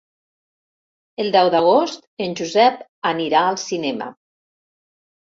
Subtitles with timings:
[1.23, 4.09] El deu d'agost en Josep anirà al cinema.